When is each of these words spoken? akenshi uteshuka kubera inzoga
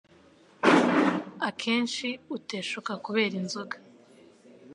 akenshi 1.49 2.07
uteshuka 2.37 2.91
kubera 3.05 3.33
inzoga 3.41 3.75